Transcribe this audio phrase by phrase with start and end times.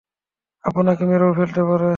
[0.63, 1.89] আপনাকে মেরেও ফেলতে পারে।